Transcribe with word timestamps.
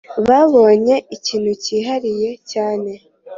babonye 0.27 0.95
ikintu 1.15 1.51
cyihariye 1.63 2.31
cyane 2.51 2.91